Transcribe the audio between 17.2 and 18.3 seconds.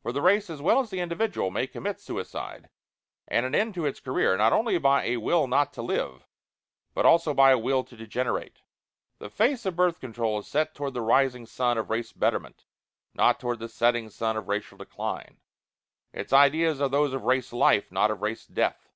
Race Life, not of